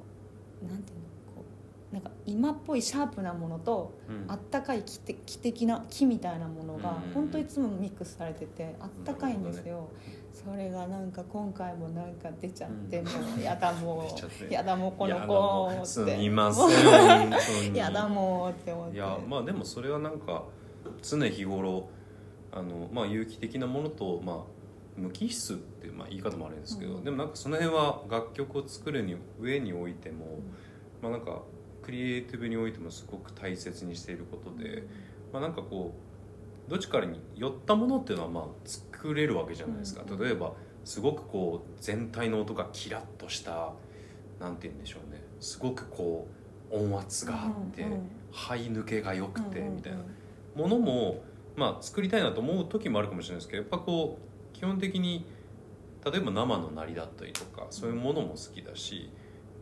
[0.63, 1.03] うなんていうの
[1.35, 1.45] こ
[1.91, 4.31] うなんか今っぽいシャープなものとうん。
[4.31, 9.89] あったかい木て木的な木みたいなものがうん本当いつもミックスされててあったかいんですよ、
[10.33, 13.05] それがなんか今回もなんか出ちゃって、うん。
[13.07, 14.17] もうやだも
[14.51, 16.13] うやだもうこの子すって
[17.77, 18.97] やだもうって思って。
[18.97, 20.45] いやまあでもそれはなんか
[21.03, 21.89] 常日頃
[22.53, 24.37] あの、まあ、有機的なものと、まあ、
[24.97, 27.05] 無機質ってまあ、言い方もあるんですけど、うん。
[27.05, 30.41] でもなんかその辺は楽曲を作るに上においても、
[31.01, 31.43] まあ、なんか
[31.83, 34.85] クリエイティブにおいてもすごく大切にしていることで、
[35.33, 36.12] まあ、なんかこう
[36.73, 40.55] どっちかに寄ったものっていうのはまあ作れるわけじゃないですか、うん例えば
[40.85, 43.73] すごくこう全体の音がキラッとした
[44.41, 45.23] なんて言うんでしょうね。
[45.39, 46.27] すごくこ
[46.73, 49.77] う音圧があって、うんうん肺抜けが良くてうんうんうん。
[49.77, 49.99] みたいな。
[50.57, 51.23] ものも、
[51.55, 55.27] まあ、作りたいなと思う時もあるかもしれないですけどやっぱこう基本的に
[56.05, 59.11] 例えば生の鳴りだったりとかそういうものも好きだし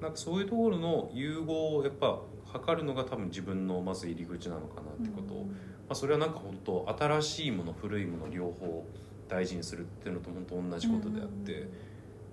[0.00, 5.46] なんかそういうところの融合をやっぱ測るのが多分自分のまず入り口なのかなってことを、
[5.90, 8.86] まあ、それはなんか本当新しいもの古いもの両方
[9.28, 11.68] 大事にするっていうのと本当同じことであって、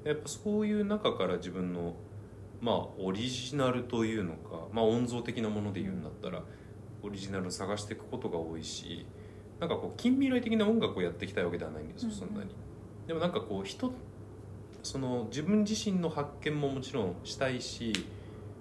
[0.03, 1.95] やっぱそういう中から自分の
[2.61, 6.43] まあオリジナルというのか、まあ、音像的なもので言うんだったら
[7.01, 9.07] オリジナルを探していくことが多いし
[9.59, 12.51] なんかこう近未来的な音楽をやっていきたいわけではないんですよそんなに。
[13.07, 13.91] でもなんかこう人
[14.83, 17.91] その自分自身の発見ももちろんしたいし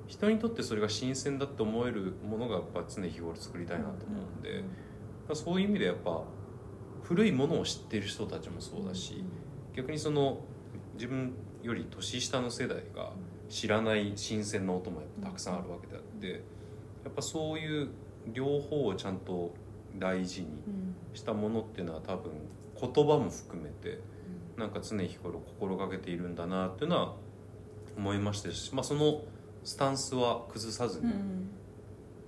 [0.07, 4.63] 人にとってそれが新鮮だって思えるものがやっぱ常日頃作りたいなと思うんで、
[5.27, 6.23] まあそういう意味でやっぱ
[7.03, 9.25] 古いものを知ってる人たちもそうだし、
[9.75, 10.41] 逆にその
[10.95, 13.13] 自分より年下の世代が
[13.49, 16.31] 知らない新鮮な音もやっぱたくさんあるわけであって
[17.05, 17.89] やっぱそういう
[18.33, 19.55] 両方をちゃんと
[19.99, 20.49] 大事に
[21.15, 22.33] したものっていうのは多分
[22.81, 24.01] 言葉も含めて
[24.57, 27.15] なんか常日頃心がけているんだなっていうのは
[27.97, 29.23] 思いましたし、まあ、その
[29.67, 31.13] スタンスは崩さずに、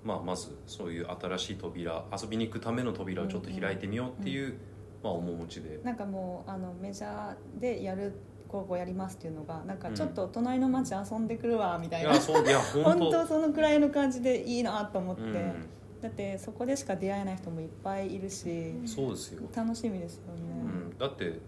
[0.03, 4.59] まあ、まずそういう新しい扉遊びに行くための扉をちょっと開いてみようっていう、
[5.05, 5.81] まあ、面持ちで。
[5.85, 8.13] なんかもうあのメジャーでやる
[8.49, 15.67] こうこうやりますっていうのがなんかちょっと隣の町遊んでくるわみたいな、いやそういや本本当当そのくらいの感じでいいなと思って、うん。
[16.03, 21.39] だってそこでしか出会えない人もいっぱいいるし、そうですよ、楽しみですよね、うん、だって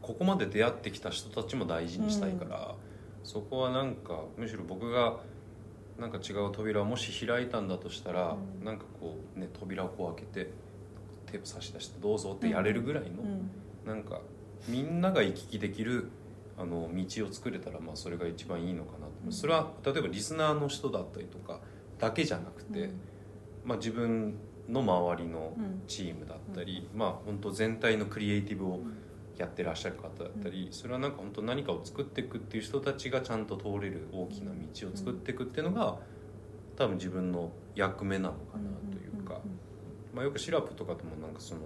[0.00, 2.74] ここまで出会ってきた人たちも大事にしたいから、
[3.24, 5.16] そこはなんかむしろ僕が
[5.98, 8.64] なんか違う扉をもし開いたんだとしたら、うん。
[8.64, 10.50] なんかこうね扉をこう開けて
[11.26, 13.50] テープ差し出してどうぞってやれるぐらいの、うん。
[13.86, 14.20] なんか
[14.68, 16.10] みんなが行き来できる
[16.56, 19.32] あの道を作れたらまあそれが一番いいのかなと、うん。
[19.32, 21.60] それは例えばリスナーの人だったりとか
[21.98, 22.90] だけじゃなくて、
[23.64, 24.34] まあ、自分
[24.68, 25.82] の周りのうん。
[25.86, 28.80] チームだったり、まあ本当全体のクリエイティブを
[29.36, 35.96] やってらっしゃる方だったり、それはなんか本当何かを作っていくっていう人たちがちゃんと通れる大きな道を作っていくっていうのが
[36.76, 39.40] 多分自分の役目なのかなというか、
[40.14, 41.60] まあ、よくシラップとかともなんかその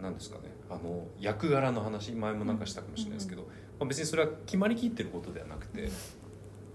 [0.00, 0.50] 何ですかね。
[0.68, 3.48] あの役柄の話前もなんかしたかもしれないですけど、ま
[3.80, 5.88] あ、別にそれは決まりきってることではなくて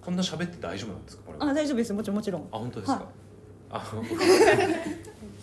[0.01, 1.23] こんな喋って大丈夫なんですか？
[1.25, 1.45] これは。
[1.45, 2.47] あ大丈夫ですもちろんもちろん。
[2.51, 3.05] あ本当ですか、はい。
[3.71, 3.79] あ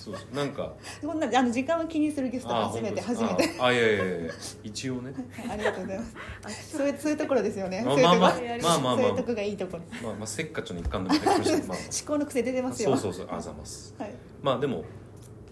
[0.02, 0.36] そうそう。
[0.36, 0.72] なんか。
[1.00, 3.54] こんなあの時間を気にするゲストあ初めて初めて。
[3.58, 4.30] ああいやいやいや
[4.64, 5.12] 一応ね。
[5.48, 6.04] ありがとうございま
[6.50, 6.76] す。
[6.76, 7.82] そういうそういうところですよね。
[7.84, 8.96] まあそういうとこまあまあまあ。
[8.96, 9.82] そういうとこがいいところ。
[10.02, 12.96] まあまあせっかちの一環でも入ってましまあま思考の癖出てあますよ。
[12.96, 13.36] そうそうそう。
[13.36, 13.94] あざます。
[13.98, 14.14] はい。
[14.42, 14.84] まあでも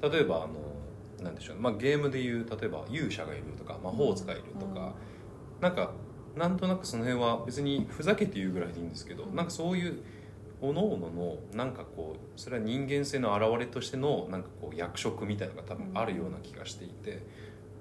[0.03, 0.71] 例えばあの
[1.23, 4.95] なんでしょうね、まあ、ゲームでいう例えば勇者がいるとか魔法使いいるとか、
[5.61, 5.93] なんか
[6.37, 10.03] なんとなくその辺は別にふざけて言うぐらいでいいんですけど、なんかそういう
[10.61, 17.23] 各々のなんかこうそれは人間性の表れとしてのなんかこう役職みたいなのが多分あるような気がしていて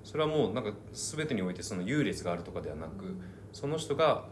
[0.04, 3.16] それはもうなんか全てにおいてその優劣があるとかではなく
[3.52, 4.26] その人が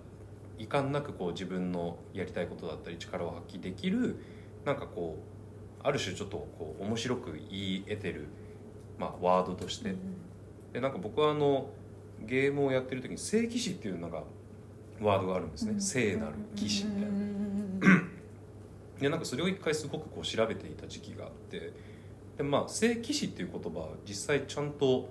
[0.57, 4.15] 遺憾なくこう自分のやりたいことだったり力を発揮できる
[4.65, 5.17] なんかこ
[5.83, 8.27] うある種ちょっとこう面白く言い得てる、
[8.97, 9.95] まあ、ワードとして、
[10.73, 11.69] でなんか僕はあの
[12.25, 14.23] ゲームをやってる時に聖騎士っていうのが
[14.99, 18.16] ワードがあるんですね、聖なる騎士みたいな。
[18.99, 21.73] でなんかそれを一回すごくこう調べていた時期があって
[22.37, 25.09] でまあ聖騎士っていう言葉は実際ちゃんと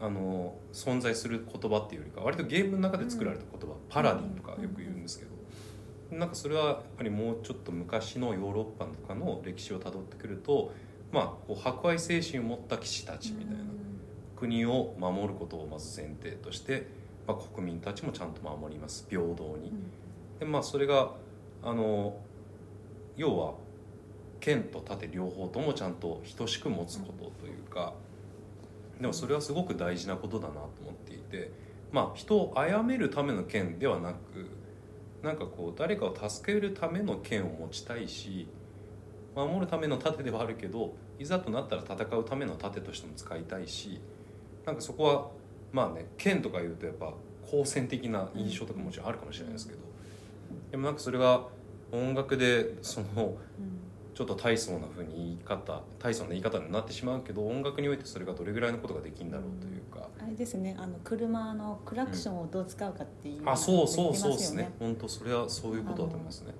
[0.00, 5.24] あの存在する言葉っていうよりか割とゲームの中で作られた言葉、パラディンとかよく言うんですけ
[6.10, 10.72] ど、なんかそれはやっぱりもうちょっと昔のヨーロッパとかの歴史をたどってくると
[11.12, 13.64] まあこう博愛精神を持った騎士たちみたいな
[14.36, 16.86] 国を守ることをまず前提として、
[17.26, 19.06] まあ、国民たちもちゃんと守ります。
[19.10, 19.72] 平等に。
[20.38, 21.10] でまあそれが
[21.64, 22.16] あの
[23.18, 23.54] 要は
[24.40, 27.92] 剣と盾両方ともちゃんと等しく持つことというか
[29.00, 31.50] でもそれはすごく大事なことだなと思っていて
[31.92, 34.46] まあ人を殺めるための剣ではなく
[35.22, 38.46] なんかこう誰かを助けるための剣を持ちたいし
[39.34, 44.00] 守るための盾ではあるけどいざとなったら戦うための盾としても使いたいし
[44.64, 45.28] なんかそこは
[45.72, 47.12] まあね剣とか言うとやっぱ
[47.50, 49.80] 好戦的な印象とかもちろんあるかもしれないですけど
[50.70, 51.46] でもなんかそれが
[51.92, 53.36] 音楽でその
[54.14, 60.74] ちょっと大層な風に言い方大層な言い方になってしまうけど音楽においてそれがどれぐらいのことができるんだろうというか、あれですね。
[60.76, 64.72] あの車のクラクションをどう使うかっていうのがあそうそうそうですね。
[64.80, 66.52] 本当それはそういうことだと思いますね。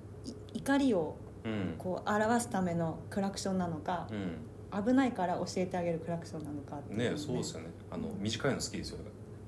[0.53, 1.75] い怒りをうん。
[1.77, 7.67] こう表すためのクラクションなのかう危ないから教えてあげるクラクションなのかっていうのんねそうですよね。
[7.91, 8.99] あの短いの好きですよ。
[8.99, 9.03] だ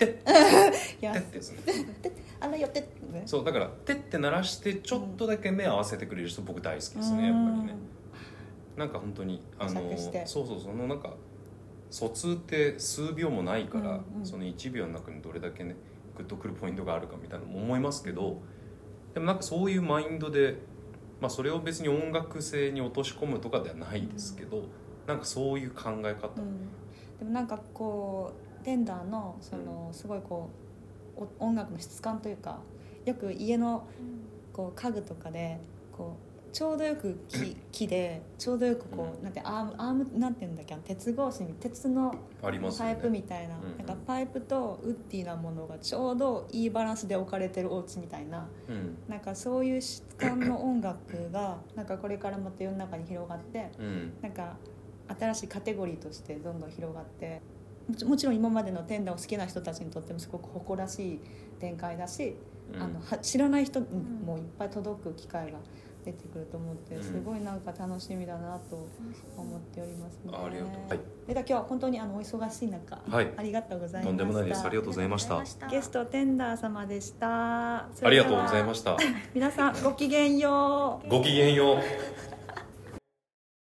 [0.06, 0.30] か
[1.00, 1.58] いやら「て」ってやつね
[2.40, 2.80] あらよって
[3.12, 3.22] ね。
[3.26, 7.74] そうだから「て」って鳴らしてちょっとだけ目合わせてくれる人僕大好きですねやっぱりね。
[8.76, 9.82] なんか本当にあの
[10.24, 11.14] そうそうそのなんか
[11.90, 14.26] 疎通って数秒もないから、うんうん。
[14.26, 15.76] その1秒の中にどれだけね
[16.16, 18.40] グッとくるポイントがあるかみたいなのも思いますけど
[19.14, 20.56] でもなんかそういうマインドで、
[21.20, 24.62] まあ、それを別に音楽性に落とし込むとかではないですけど、
[25.06, 26.68] なんかそういう考え方、うん。
[27.18, 30.50] でもなんかこうテンダーのそのすごいこ
[31.16, 32.60] うお音楽の質感というか
[33.04, 33.86] よく家の
[34.52, 35.58] こう家具とかで
[35.90, 39.24] こうちょうどよく木木でちょうどよくこう、うん。
[39.24, 42.50] なんてアームアームなんていうんだっけあの鉄格子に鉄のパ
[42.90, 43.78] イプみたいな,、うん。
[43.78, 48.98] なんかパイプとウッディなものがちょうどいいバランスで置かれてるお家みたいなうん。
[49.08, 54.12] なんかそういう質感の音楽がなんかこれからまた世の中に広がってうん。
[54.20, 54.56] なんか
[55.18, 57.40] 新しいカテゴリーとしてどんどん広がって
[58.04, 61.20] もちろん今までのテンダーを好きな人たちにとってもすごく誇らしい
[61.60, 62.36] 展開だし、
[62.74, 62.82] うん。
[62.82, 63.86] あのは知らない人に
[64.24, 65.58] もいっぱい届く機会が
[66.04, 67.02] 出てくると思ってうん。
[67.02, 68.88] すごいなんか楽しみだなと
[69.36, 70.32] 思っておりますね。
[70.32, 70.88] あありがとう。
[70.88, 71.00] はい。
[71.28, 73.32] では今日は本当にあのお忙しい中、はい。
[73.36, 74.08] ありがとうございました。
[74.08, 74.66] とんでもないです。
[74.66, 75.42] ありがとうございました。
[75.68, 77.76] ゲストテンダー様でした。
[77.76, 78.96] ありがとうございました。
[79.34, 81.08] 皆さんごきげんよう。
[81.08, 82.31] ごきげんよう